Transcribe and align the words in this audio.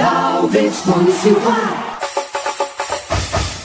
Alves, 0.00 0.82
Tony 0.84 1.12
Silva. 1.12 1.87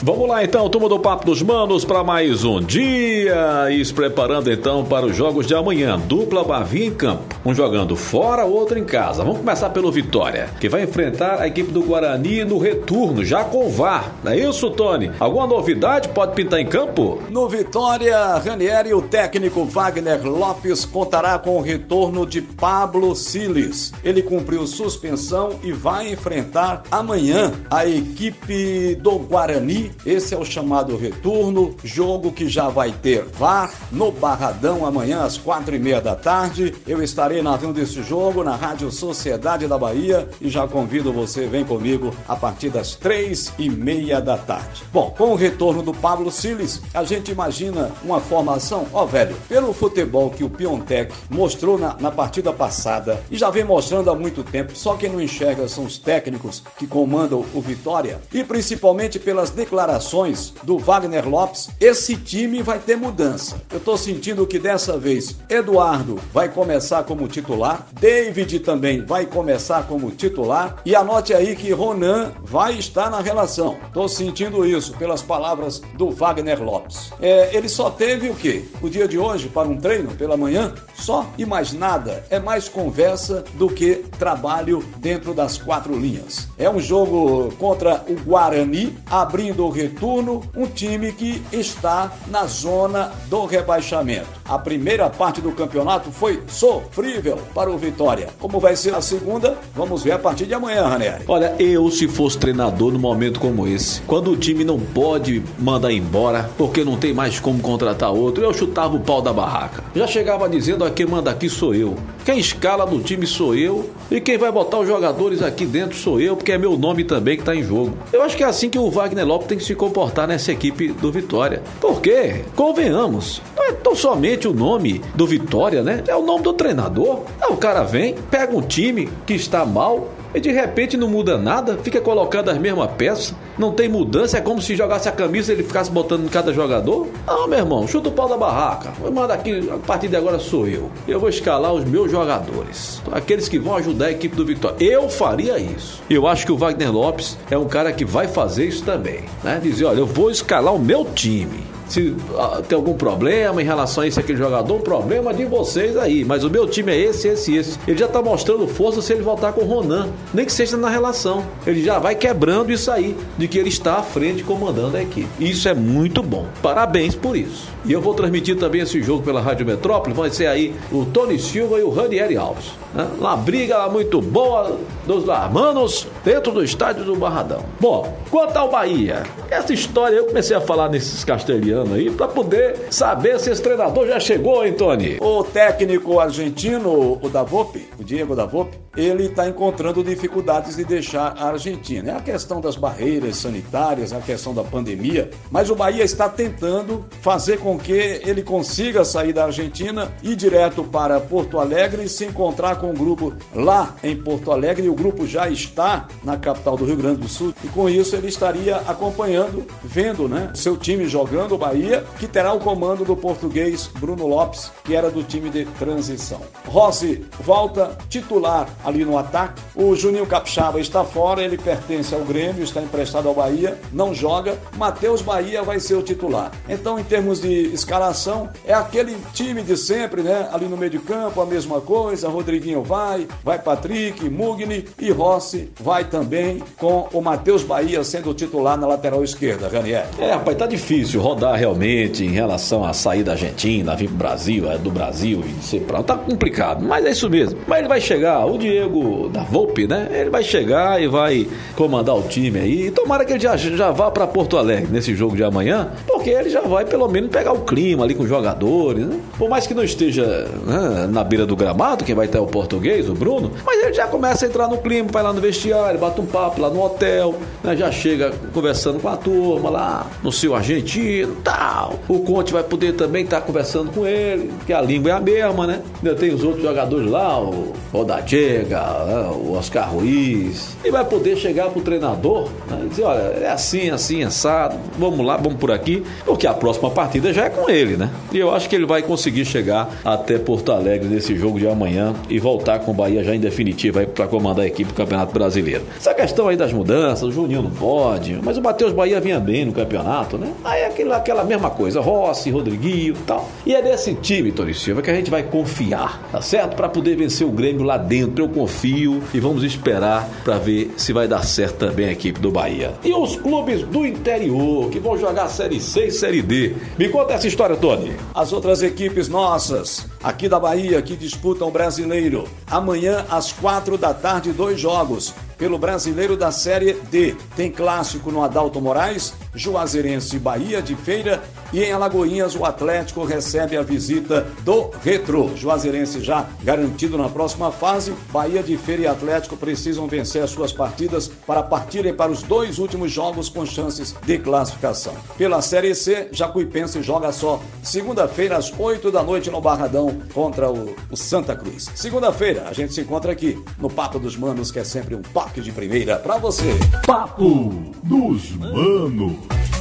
Vamos 0.06 0.28
lá 0.28 0.44
então, 0.44 0.68
turma 0.68 0.86
do 0.86 0.98
Papo 0.98 1.24
dos 1.24 1.40
Manos, 1.40 1.82
para 1.82 2.04
mais 2.04 2.44
um 2.44 2.60
dia. 2.60 3.70
E 3.72 3.82
se 3.82 3.94
preparando 3.94 4.52
então 4.52 4.84
para 4.84 5.06
os 5.06 5.16
jogos 5.16 5.46
de 5.46 5.54
amanhã. 5.54 5.98
Dupla 5.98 6.44
Bavi 6.44 6.84
em 6.84 6.94
campo. 6.94 7.34
Um 7.42 7.54
jogando 7.54 7.96
fora, 7.96 8.44
outro 8.44 8.78
em 8.78 8.84
casa. 8.84 9.24
Vamos 9.24 9.38
começar 9.38 9.70
pelo 9.70 9.90
Vitória, 9.90 10.50
que 10.60 10.68
vai 10.68 10.82
enfrentar 10.82 11.40
a 11.40 11.46
equipe 11.46 11.72
do 11.72 11.82
Guarani 11.82 12.44
no 12.44 12.58
retorno, 12.58 13.24
já 13.24 13.44
com 13.44 13.70
VAR. 13.70 14.12
É 14.26 14.36
isso, 14.36 14.70
Tony? 14.72 15.10
Alguma 15.18 15.46
novidade 15.46 16.10
pode 16.10 16.34
pintar 16.34 16.60
em 16.60 16.66
campo? 16.66 17.22
No 17.30 17.48
Vitória, 17.48 18.36
Ranieri, 18.36 18.92
o 18.92 19.00
técnico 19.00 19.64
Wagner 19.64 20.22
Lopes 20.22 20.84
contará 20.84 21.38
com 21.38 21.56
o 21.56 21.62
retorno 21.62 22.26
de 22.26 22.42
Pablo 22.42 23.16
Siles. 23.16 23.90
Ele 24.04 24.20
cumpriu 24.22 24.66
suspensão 24.66 25.58
e 25.62 25.72
vai 25.72 26.12
enfrentar 26.12 26.82
amanhã 26.90 27.52
a 27.70 27.86
equipe 27.86 28.96
do 28.96 29.12
Guarani 29.12 29.93
esse 30.04 30.34
é 30.34 30.38
o 30.38 30.44
chamado 30.44 30.96
retorno, 30.96 31.74
jogo 31.82 32.32
que 32.32 32.48
já 32.48 32.68
vai 32.68 32.92
ter 32.92 33.24
VAR 33.24 33.72
no 33.90 34.12
Barradão 34.12 34.84
amanhã 34.84 35.22
às 35.22 35.38
quatro 35.38 35.74
e 35.74 35.78
meia 35.78 36.00
da 36.00 36.14
tarde. 36.14 36.74
Eu 36.86 37.02
estarei 37.02 37.40
narrando 37.40 37.80
esse 37.80 38.02
jogo 38.02 38.44
na 38.44 38.54
Rádio 38.54 38.90
Sociedade 38.90 39.66
da 39.66 39.78
Bahia 39.78 40.28
e 40.40 40.50
já 40.50 40.66
convido 40.68 41.12
você, 41.12 41.46
vem 41.46 41.64
comigo 41.64 42.14
a 42.28 42.36
partir 42.36 42.68
das 42.68 42.94
três 42.94 43.52
e 43.58 43.70
meia 43.70 44.20
da 44.20 44.36
tarde. 44.36 44.82
Bom, 44.92 45.14
com 45.16 45.30
o 45.30 45.36
retorno 45.36 45.82
do 45.82 45.94
Pablo 45.94 46.30
Siles, 46.30 46.82
a 46.92 47.02
gente 47.04 47.32
imagina 47.32 47.90
uma 48.02 48.20
formação, 48.20 48.86
ó 48.92 49.06
velho, 49.06 49.36
pelo 49.48 49.72
futebol 49.72 50.30
que 50.30 50.44
o 50.44 50.50
Piontec 50.50 51.14
mostrou 51.30 51.78
na, 51.78 51.96
na 51.98 52.10
partida 52.10 52.52
passada 52.52 53.22
e 53.30 53.36
já 53.36 53.50
vem 53.50 53.64
mostrando 53.64 54.10
há 54.10 54.14
muito 54.14 54.42
tempo, 54.42 54.76
só 54.76 54.96
quem 54.96 55.10
não 55.10 55.20
enxerga 55.20 55.66
são 55.68 55.84
os 55.84 55.98
técnicos 55.98 56.62
que 56.78 56.86
comandam 56.86 57.44
o 57.54 57.60
Vitória 57.60 58.20
e 58.32 58.44
principalmente 58.44 59.18
pelas 59.18 59.50
declarações 59.50 59.83
declarações 59.84 60.54
do 60.62 60.78
Wagner 60.78 61.28
Lopes, 61.28 61.68
esse 61.78 62.16
time 62.16 62.62
vai 62.62 62.78
ter 62.78 62.96
mudança. 62.96 63.60
Eu 63.70 63.78
estou 63.78 63.98
sentindo 63.98 64.46
que 64.46 64.58
dessa 64.58 64.96
vez 64.96 65.36
Eduardo 65.48 66.18
vai 66.32 66.48
começar 66.48 67.04
como 67.04 67.28
titular, 67.28 67.86
David 67.92 68.60
também 68.60 69.04
vai 69.04 69.26
começar 69.26 69.86
como 69.86 70.10
titular 70.10 70.76
e 70.86 70.96
anote 70.96 71.34
aí 71.34 71.54
que 71.54 71.70
Ronan 71.72 72.32
vai 72.42 72.78
estar 72.78 73.10
na 73.10 73.20
relação. 73.20 73.76
Estou 73.86 74.08
sentindo 74.08 74.64
isso 74.64 74.94
pelas 74.94 75.22
palavras 75.22 75.82
do 75.96 76.10
Wagner 76.10 76.62
Lopes. 76.62 77.12
É, 77.20 77.54
ele 77.54 77.68
só 77.68 77.90
teve 77.90 78.30
o 78.30 78.34
quê? 78.34 78.64
O 78.80 78.88
dia 78.88 79.06
de 79.06 79.18
hoje 79.18 79.48
para 79.48 79.68
um 79.68 79.76
treino 79.76 80.12
pela 80.12 80.36
manhã? 80.36 80.72
Só 80.94 81.26
e 81.36 81.44
mais 81.44 81.72
nada. 81.72 82.24
É 82.30 82.38
mais 82.38 82.68
conversa 82.68 83.44
do 83.54 83.68
que 83.68 83.96
trabalho 84.18 84.82
dentro 84.98 85.34
das 85.34 85.58
quatro 85.58 85.94
linhas. 85.98 86.48
É 86.56 86.70
um 86.70 86.80
jogo 86.80 87.52
contra 87.58 88.02
o 88.08 88.14
Guarani, 88.24 88.96
abrindo 89.10 89.73
retorno, 89.74 90.42
um 90.56 90.66
time 90.66 91.12
que 91.12 91.42
está 91.52 92.12
na 92.28 92.46
zona 92.46 93.10
do 93.28 93.44
rebaixamento. 93.44 94.28
A 94.44 94.58
primeira 94.58 95.10
parte 95.10 95.40
do 95.40 95.52
campeonato 95.52 96.10
foi 96.10 96.42
sofrível 96.46 97.38
para 97.54 97.70
o 97.70 97.76
Vitória. 97.76 98.28
Como 98.38 98.60
vai 98.60 98.76
ser 98.76 98.94
a 98.94 99.00
segunda? 99.00 99.58
Vamos 99.74 100.02
ver 100.02 100.12
a 100.12 100.18
partir 100.18 100.46
de 100.46 100.54
amanhã, 100.54 100.86
Ranieri. 100.86 101.24
Olha, 101.26 101.54
eu 101.58 101.90
se 101.90 102.06
fosse 102.06 102.38
treinador 102.38 102.92
num 102.92 102.98
momento 102.98 103.40
como 103.40 103.66
esse, 103.66 104.00
quando 104.02 104.30
o 104.30 104.36
time 104.36 104.64
não 104.64 104.78
pode 104.78 105.42
mandar 105.58 105.92
embora 105.92 106.48
porque 106.56 106.84
não 106.84 106.96
tem 106.96 107.12
mais 107.12 107.40
como 107.40 107.60
contratar 107.60 108.12
outro, 108.12 108.44
eu 108.44 108.54
chutava 108.54 108.96
o 108.96 109.00
pau 109.00 109.20
da 109.20 109.32
barraca. 109.32 109.82
Já 109.94 110.06
chegava 110.06 110.48
dizendo: 110.48 110.88
quem 110.92 111.06
manda 111.06 111.30
aqui 111.30 111.48
sou 111.48 111.74
eu. 111.74 111.96
Quem 112.24 112.38
escala 112.38 112.86
do 112.86 113.00
time 113.00 113.26
sou 113.26 113.54
eu. 113.54 113.90
E 114.10 114.20
quem 114.20 114.38
vai 114.38 114.52
botar 114.52 114.78
os 114.78 114.86
jogadores 114.86 115.42
aqui 115.42 115.64
dentro 115.66 115.96
sou 115.96 116.20
eu, 116.20 116.36
porque 116.36 116.52
é 116.52 116.58
meu 116.58 116.78
nome 116.78 117.04
também 117.04 117.36
que 117.36 117.42
está 117.42 117.54
em 117.54 117.62
jogo. 117.62 117.96
Eu 118.12 118.22
acho 118.22 118.36
que 118.36 118.44
é 118.44 118.46
assim 118.46 118.68
que 118.68 118.78
o 118.78 118.90
Wagner 118.90 119.26
Lopes 119.26 119.48
tem 119.54 119.58
que 119.58 119.64
se 119.64 119.74
comportar 119.74 120.26
nessa 120.26 120.50
equipe 120.50 120.88
do 120.88 121.12
Vitória. 121.12 121.62
Porque, 121.80 122.44
convenhamos, 122.56 123.40
não 123.56 123.68
é 123.68 123.72
tão 123.72 123.94
somente 123.94 124.48
o 124.48 124.52
nome 124.52 125.00
do 125.14 125.26
Vitória, 125.26 125.82
né? 125.82 126.02
É 126.08 126.16
o 126.16 126.22
nome 126.22 126.42
do 126.42 126.52
treinador. 126.52 127.22
O 127.48 127.56
cara 127.56 127.84
vem, 127.84 128.16
pega 128.30 128.56
um 128.56 128.60
time 128.60 129.08
que 129.24 129.34
está 129.34 129.64
mal, 129.64 130.08
e 130.34 130.40
de 130.40 130.50
repente 130.50 130.96
não 130.96 131.08
muda 131.08 131.38
nada, 131.38 131.78
fica 131.78 132.00
colocando 132.00 132.50
as 132.50 132.58
mesmas 132.58 132.90
peças, 132.98 133.34
não 133.56 133.72
tem 133.72 133.88
mudança, 133.88 134.38
é 134.38 134.40
como 134.40 134.60
se 134.60 134.74
jogasse 134.74 135.08
a 135.08 135.12
camisa 135.12 135.52
e 135.52 135.54
ele 135.54 135.62
ficasse 135.62 135.90
botando 135.90 136.24
em 136.24 136.28
cada 136.28 136.52
jogador. 136.52 137.06
Não, 137.24 137.46
meu 137.46 137.60
irmão, 137.60 137.86
chuta 137.86 138.08
o 138.08 138.12
pau 138.12 138.28
da 138.28 138.36
barraca. 138.36 138.92
Manda 139.12 139.32
aqui, 139.32 139.70
a 139.72 139.78
partir 139.78 140.08
de 140.08 140.16
agora 140.16 140.40
sou 140.40 140.66
eu. 140.66 140.90
Eu 141.06 141.20
vou 141.20 141.28
escalar 141.28 141.72
os 141.72 141.84
meus 141.84 142.10
jogadores, 142.10 143.00
aqueles 143.12 143.48
que 143.48 143.60
vão 143.60 143.76
ajudar 143.76 144.06
a 144.06 144.10
equipe 144.10 144.34
do 144.34 144.44
Vitória. 144.44 144.76
Eu 144.84 145.08
faria 145.08 145.56
isso. 145.56 146.02
Eu 146.10 146.26
acho 146.26 146.44
que 146.44 146.50
o 146.50 146.56
Wagner 146.56 146.92
Lopes 146.92 147.38
é 147.48 147.56
um 147.56 147.68
cara 147.68 147.92
que 147.92 148.04
vai 148.04 148.26
fazer 148.26 148.66
isso 148.66 148.82
também, 148.82 149.20
né? 149.44 149.60
Dizer, 149.62 149.84
olha, 149.84 149.98
eu 149.98 150.06
vou 150.06 150.30
escalar 150.30 150.74
o 150.74 150.78
meu 150.78 151.04
time 151.04 151.73
se 151.88 152.14
ah, 152.36 152.62
tem 152.66 152.76
algum 152.76 152.94
problema 152.94 153.60
em 153.60 153.64
relação 153.64 154.02
a 154.04 154.06
esse 154.06 154.18
aquele 154.18 154.38
jogador, 154.38 154.80
problema 154.80 155.32
de 155.32 155.44
vocês 155.44 155.96
aí. 155.96 156.24
Mas 156.24 156.44
o 156.44 156.50
meu 156.50 156.66
time 156.66 156.92
é 156.92 156.98
esse, 156.98 157.28
esse, 157.28 157.54
esse. 157.56 157.78
Ele 157.86 157.98
já 157.98 158.08
tá 158.08 158.22
mostrando 158.22 158.66
força 158.66 159.02
se 159.02 159.12
ele 159.12 159.22
voltar 159.22 159.52
com 159.52 159.62
o 159.62 159.64
Ronan, 159.64 160.08
nem 160.32 160.44
que 160.44 160.52
seja 160.52 160.76
na 160.76 160.88
relação. 160.88 161.44
Ele 161.66 161.82
já 161.82 161.98
vai 161.98 162.14
quebrando 162.14 162.72
isso 162.72 162.90
aí, 162.90 163.16
de 163.36 163.48
que 163.48 163.58
ele 163.58 163.68
está 163.68 163.96
à 163.96 164.02
frente 164.02 164.42
comandando 164.42 164.96
a 164.96 165.02
equipe. 165.02 165.28
Isso 165.38 165.68
é 165.68 165.74
muito 165.74 166.22
bom. 166.22 166.46
Parabéns 166.62 167.14
por 167.14 167.36
isso. 167.36 167.68
E 167.84 167.92
eu 167.92 168.00
vou 168.00 168.14
transmitir 168.14 168.56
também 168.56 168.80
esse 168.80 169.02
jogo 169.02 169.22
pela 169.22 169.40
Rádio 169.40 169.66
Metrópole. 169.66 170.14
Vai 170.14 170.30
ser 170.30 170.46
aí 170.46 170.74
o 170.90 171.04
Tony 171.04 171.38
Silva 171.38 171.78
e 171.78 171.82
o 171.82 171.90
Ranieri 171.90 172.36
Alves. 172.36 172.72
Né? 172.94 173.06
Uma 173.18 173.36
briga 173.36 173.86
muito 173.88 174.22
boa 174.22 174.78
dos 175.06 175.26
Larmanos 175.26 176.06
dentro 176.24 176.50
do 176.52 176.64
estádio 176.64 177.04
do 177.04 177.14
Barradão. 177.14 177.62
Bom, 177.78 178.16
quanto 178.30 178.56
ao 178.56 178.70
Bahia, 178.70 179.24
essa 179.50 179.74
história 179.74 180.16
eu 180.16 180.24
comecei 180.24 180.56
a 180.56 180.60
falar 180.60 180.88
nesses 180.88 181.24
castelhanos 181.24 181.73
aí 181.82 182.10
para 182.10 182.28
poder 182.28 182.86
saber 182.90 183.38
se 183.40 183.50
esse 183.50 183.62
treinador 183.62 184.06
já 184.06 184.20
chegou, 184.20 184.64
hein, 184.64 184.72
Tony? 184.72 185.18
O 185.20 185.42
técnico 185.42 186.20
argentino, 186.20 187.18
o 187.20 187.28
Davope, 187.28 187.88
o 187.98 188.04
Diego 188.04 188.36
Davope, 188.36 188.76
ele 188.96 189.26
está 189.26 189.48
encontrando 189.48 190.02
dificuldades 190.02 190.76
de 190.76 190.84
deixar 190.84 191.34
a 191.38 191.48
Argentina. 191.48 192.12
É 192.12 192.16
a 192.16 192.20
questão 192.20 192.60
das 192.60 192.76
barreiras 192.76 193.36
sanitárias, 193.36 194.12
a 194.12 194.20
questão 194.20 194.54
da 194.54 194.62
pandemia, 194.62 195.30
mas 195.50 195.70
o 195.70 195.74
Bahia 195.74 196.04
está 196.04 196.28
tentando 196.28 197.04
fazer 197.20 197.58
com 197.58 197.78
que 197.78 197.92
ele 197.92 198.42
consiga 198.42 199.04
sair 199.04 199.32
da 199.32 199.44
Argentina 199.44 200.12
e 200.22 200.34
ir 200.34 200.36
direto 200.36 200.84
para 200.84 201.20
Porto 201.20 201.58
Alegre 201.58 202.04
e 202.04 202.08
se 202.08 202.24
encontrar 202.24 202.76
com 202.76 202.90
o 202.90 202.94
grupo 202.94 203.32
lá 203.54 203.94
em 204.02 204.16
Porto 204.16 204.50
Alegre. 204.50 204.88
O 204.88 204.94
grupo 204.94 205.26
já 205.26 205.48
está 205.48 206.08
na 206.22 206.36
capital 206.36 206.76
do 206.76 206.84
Rio 206.84 206.96
Grande 206.96 207.20
do 207.20 207.28
Sul 207.28 207.54
e 207.62 207.68
com 207.68 207.88
isso 207.88 208.16
ele 208.16 208.28
estaria 208.28 208.76
acompanhando, 208.76 209.66
vendo, 209.82 210.28
né, 210.28 210.50
seu 210.54 210.76
time 210.76 211.06
jogando 211.06 211.54
o 211.54 211.58
Bahia, 211.58 212.04
que 212.18 212.26
terá 212.26 212.52
o 212.52 212.60
comando 212.60 213.04
do 213.04 213.16
português 213.16 213.88
Bruno 213.98 214.26
Lopes, 214.26 214.70
que 214.82 214.94
era 214.94 215.10
do 215.10 215.22
time 215.22 215.50
de 215.50 215.64
transição. 215.78 216.40
Rossi 216.66 217.24
volta 217.40 217.96
titular 218.08 218.68
ali 218.84 219.04
no 219.04 219.18
ataque. 219.18 219.62
O 219.74 219.94
Juninho 219.94 220.26
Capixaba 220.26 220.80
está 220.80 221.04
fora, 221.04 221.42
ele 221.42 221.56
pertence 221.56 222.14
ao 222.14 222.20
Grêmio, 222.22 222.62
está 222.62 222.82
emprestado 222.82 223.28
ao 223.28 223.34
Bahia, 223.34 223.78
não 223.92 224.14
joga. 224.14 224.58
Matheus 224.76 225.22
Bahia 225.22 225.62
vai 225.62 225.80
ser 225.80 225.94
o 225.94 226.02
titular. 226.02 226.52
Então, 226.68 226.98
em 226.98 227.04
termos 227.04 227.40
de 227.40 227.72
escalação, 227.72 228.48
é 228.66 228.74
aquele 228.74 229.16
time 229.32 229.62
de 229.62 229.76
sempre, 229.76 230.22
né? 230.22 230.48
Ali 230.52 230.66
no 230.66 230.76
meio 230.76 230.90
de 230.90 230.98
campo, 230.98 231.40
a 231.40 231.46
mesma 231.46 231.80
coisa. 231.80 232.28
Rodriguinho 232.28 232.82
vai, 232.82 233.26
vai 233.42 233.58
Patrick, 233.58 234.28
Mugni 234.28 234.84
e 234.98 235.10
Rossi 235.10 235.70
vai 235.80 236.04
também 236.04 236.62
com 236.76 237.08
o 237.12 237.20
Matheus 237.20 237.62
Bahia 237.62 238.02
sendo 238.04 238.30
o 238.30 238.34
titular 238.34 238.76
na 238.76 238.86
lateral 238.86 239.22
esquerda, 239.22 239.68
Ranier. 239.68 240.06
É, 240.18 240.32
rapaz, 240.32 240.56
tá 240.56 240.66
difícil 240.66 241.20
rodar 241.20 241.56
realmente 241.56 242.24
em 242.24 242.30
relação 242.30 242.84
a 242.84 242.92
sair 242.92 243.22
da 243.22 243.32
Argentina, 243.32 243.96
vir 243.96 244.08
pro 244.08 244.16
Brasil, 244.16 244.70
é 244.70 244.78
do 244.78 244.90
Brasil 244.90 245.42
e 245.46 245.62
ser 245.62 245.80
pra. 245.80 246.02
Tá 246.02 246.16
complicado, 246.16 246.84
mas 246.84 247.04
é 247.04 247.10
isso 247.10 247.28
mesmo. 247.30 247.60
Mas 247.66 247.78
ele 247.78 247.88
vai 247.88 248.00
chegar, 248.00 248.44
o 248.44 248.58
dia 248.58 248.73
Diego 248.74 249.28
da 249.28 249.42
Volpe, 249.44 249.86
né? 249.86 250.08
Ele 250.10 250.30
vai 250.30 250.42
chegar 250.42 251.00
e 251.00 251.06
vai 251.06 251.46
comandar 251.76 252.16
o 252.16 252.22
time 252.22 252.58
aí. 252.58 252.86
E 252.86 252.90
tomara 252.90 253.24
que 253.24 253.32
ele 253.32 253.40
já, 253.40 253.56
já 253.56 253.90
vá 253.92 254.10
para 254.10 254.26
Porto 254.26 254.56
Alegre 254.56 254.88
nesse 254.90 255.14
jogo 255.14 255.36
de 255.36 255.44
amanhã, 255.44 255.92
porque 256.06 256.30
ele 256.30 256.50
já 256.50 256.60
vai 256.60 256.84
pelo 256.84 257.08
menos 257.08 257.30
pegar 257.30 257.52
o 257.52 257.60
clima 257.60 258.04
ali 258.04 258.14
com 258.14 258.24
os 258.24 258.28
jogadores, 258.28 259.06
né? 259.06 259.20
Por 259.38 259.48
mais 259.48 259.66
que 259.66 259.74
não 259.74 259.84
esteja 259.84 260.48
né, 260.66 261.06
na 261.08 261.22
beira 261.22 261.46
do 261.46 261.54
gramado, 261.54 262.04
quem 262.04 262.14
vai 262.14 262.26
ter 262.26 262.38
é 262.38 262.40
o 262.40 262.46
português, 262.46 263.08
o 263.08 263.14
Bruno, 263.14 263.52
mas 263.64 263.80
ele 263.84 263.92
já 263.92 264.08
começa 264.08 264.44
a 264.44 264.48
entrar 264.48 264.66
no 264.66 264.78
clima, 264.78 265.08
vai 265.10 265.22
lá 265.22 265.32
no 265.32 265.40
vestiário, 265.40 266.00
bate 266.00 266.20
um 266.20 266.26
papo 266.26 266.60
lá 266.60 266.68
no 266.68 266.82
hotel, 266.82 267.36
né? 267.62 267.76
já 267.76 267.92
chega 267.92 268.32
conversando 268.52 268.98
com 268.98 269.08
a 269.08 269.16
turma 269.16 269.70
lá 269.70 270.06
no 270.22 270.32
seu 270.32 270.54
argentino 270.54 271.36
tal. 271.44 271.94
O 272.08 272.20
Conte 272.20 272.52
vai 272.52 272.64
poder 272.64 272.94
também 272.94 273.24
estar 273.24 273.40
tá 273.40 273.46
conversando 273.46 273.92
com 273.92 274.04
ele, 274.04 274.50
que 274.66 274.72
a 274.72 274.80
língua 274.80 275.10
é 275.10 275.14
a 275.14 275.20
mesma, 275.20 275.66
né? 275.66 275.82
Ainda 276.02 276.14
tem 276.16 276.34
os 276.34 276.42
outros 276.42 276.62
jogadores 276.62 277.08
lá, 277.08 277.40
o 277.40 277.72
Rodachega, 277.92 278.63
né, 278.68 279.30
o 279.34 279.52
Oscar 279.52 279.92
Ruiz 279.92 280.76
e 280.84 280.90
vai 280.90 281.04
poder 281.04 281.36
chegar 281.36 281.70
pro 281.70 281.80
treinador 281.80 282.48
né, 282.68 282.82
e 282.84 282.88
dizer, 282.88 283.04
olha, 283.04 283.20
é 283.20 283.50
assim, 283.50 283.90
assim, 283.90 284.22
assado, 284.22 284.76
vamos 284.98 285.24
lá, 285.24 285.36
vamos 285.36 285.58
por 285.58 285.70
aqui, 285.70 286.02
porque 286.24 286.46
a 286.46 286.54
próxima 286.54 286.90
partida 286.90 287.32
já 287.32 287.46
é 287.46 287.50
com 287.50 287.68
ele, 287.68 287.96
né? 287.96 288.10
E 288.32 288.38
eu 288.38 288.52
acho 288.52 288.68
que 288.68 288.76
ele 288.76 288.86
vai 288.86 289.02
conseguir 289.02 289.44
chegar 289.44 289.90
até 290.04 290.38
Porto 290.38 290.72
Alegre 290.72 291.08
nesse 291.08 291.36
jogo 291.36 291.58
de 291.58 291.68
amanhã 291.68 292.14
e 292.28 292.38
voltar 292.38 292.78
com 292.80 292.90
o 292.90 292.94
Bahia 292.94 293.22
já 293.22 293.34
em 293.34 293.40
definitiva 293.40 294.04
para 294.06 294.26
comandar 294.26 294.64
a 294.64 294.68
equipe 294.68 294.92
do 294.92 294.94
Campeonato 294.94 295.32
Brasileiro. 295.32 295.84
Essa 295.96 296.14
questão 296.14 296.48
aí 296.48 296.56
das 296.56 296.72
mudanças, 296.72 297.22
o 297.22 297.32
Juninho 297.32 297.62
não 297.62 297.70
pode, 297.70 298.38
mas 298.42 298.56
o 298.56 298.62
Matheus 298.62 298.92
Bahia 298.92 299.20
vinha 299.20 299.40
bem 299.40 299.64
no 299.64 299.72
campeonato, 299.72 300.38
né? 300.38 300.52
Aí 300.64 300.82
é 300.82 300.86
aquela, 300.86 301.16
aquela 301.16 301.44
mesma 301.44 301.70
coisa, 301.70 302.00
Rossi, 302.00 302.50
Rodriguinho 302.50 303.14
e 303.14 303.24
tal. 303.26 303.48
E 303.66 303.74
é 303.74 303.82
nesse 303.82 304.14
time, 304.14 304.52
Tony 304.52 304.74
Silva, 304.74 305.02
que 305.02 305.10
a 305.10 305.14
gente 305.14 305.30
vai 305.30 305.42
confiar, 305.42 306.28
tá 306.30 306.40
certo? 306.40 306.76
Para 306.76 306.88
poder 306.88 307.16
vencer 307.16 307.46
o 307.46 307.50
Grêmio 307.50 307.82
lá 307.82 307.96
dentro. 307.96 308.44
Eu 308.44 308.48
confio 308.54 309.22
e 309.34 309.40
vamos 309.40 309.64
esperar 309.64 310.28
para 310.44 310.56
ver 310.58 310.94
se 310.96 311.12
vai 311.12 311.26
dar 311.26 311.42
certo 311.42 311.78
também 311.78 312.06
a 312.06 312.12
equipe 312.12 312.40
do 312.40 312.50
Bahia. 312.50 312.94
E 313.04 313.12
os 313.12 313.36
clubes 313.36 313.82
do 313.82 314.06
interior 314.06 314.88
que 314.90 315.00
vão 315.00 315.18
jogar 315.18 315.48
Série 315.48 315.80
C 315.80 316.06
e 316.06 316.12
Série 316.12 316.40
D. 316.40 316.76
Me 316.96 317.08
conta 317.08 317.34
essa 317.34 317.48
história, 317.48 317.76
Tony. 317.76 318.14
As 318.34 318.52
outras 318.52 318.82
equipes 318.82 319.28
nossas, 319.28 320.06
aqui 320.22 320.48
da 320.48 320.60
Bahia, 320.60 321.02
que 321.02 321.16
disputam 321.16 321.68
o 321.68 321.70
brasileiro. 321.70 322.44
Amanhã, 322.70 323.26
às 323.28 323.52
quatro 323.52 323.98
da 323.98 324.14
tarde, 324.14 324.52
dois 324.52 324.78
jogos 324.80 325.34
pelo 325.58 325.78
brasileiro 325.78 326.36
da 326.36 326.52
Série 326.52 326.94
D. 327.10 327.34
Tem 327.56 327.70
clássico 327.70 328.30
no 328.30 328.42
Adalto 328.42 328.80
Moraes, 328.80 329.34
Juazeirense 329.54 330.38
Bahia 330.38 330.82
de 330.82 330.94
Feira 330.94 331.42
e 331.72 331.82
em 331.82 331.92
Alagoinhas 331.92 332.54
o 332.54 332.64
Atlético 332.64 333.24
recebe 333.24 333.76
a 333.76 333.82
visita 333.82 334.46
do 334.64 334.90
Retro. 335.02 335.56
Juazeirense 335.56 336.22
já 336.22 336.46
garantido 336.62 337.18
na 337.18 337.28
próxima 337.28 337.72
fase. 337.72 338.14
Bahia 338.30 338.62
de 338.62 338.76
Feira 338.76 339.02
e 339.02 339.06
Atlético 339.06 339.56
precisam 339.56 340.06
vencer 340.06 340.42
as 340.42 340.50
suas 340.50 340.72
partidas 340.72 341.28
para 341.46 341.62
partirem 341.62 342.14
para 342.14 342.30
os 342.30 342.42
dois 342.42 342.78
últimos 342.78 343.10
jogos 343.10 343.48
com 343.48 343.66
chances 343.66 344.14
de 344.24 344.38
classificação. 344.38 345.14
Pela 345.36 345.60
Série 345.62 345.94
C, 345.94 346.28
Jacuipense 346.32 347.02
joga 347.02 347.32
só 347.32 347.60
segunda-feira 347.82 348.56
às 348.56 348.72
8 348.76 349.10
da 349.10 349.22
noite 349.22 349.50
no 349.50 349.60
Barradão 349.60 350.20
contra 350.32 350.70
o, 350.70 350.94
o 351.10 351.16
Santa 351.16 351.56
Cruz. 351.56 351.90
Segunda-feira 351.94 352.64
a 352.68 352.72
gente 352.72 352.94
se 352.94 353.00
encontra 353.00 353.32
aqui 353.32 353.62
no 353.78 353.90
Papo 353.90 354.18
dos 354.18 354.36
Manos, 354.36 354.70
que 354.70 354.78
é 354.78 354.84
sempre 354.84 355.14
um 355.14 355.22
toque 355.22 355.60
de 355.60 355.72
primeira 355.72 356.16
para 356.16 356.36
você. 356.38 356.78
Papo 357.06 357.92
dos 358.04 358.52
Manos. 358.52 359.43
Thank 359.48 359.68
you. 359.68 359.73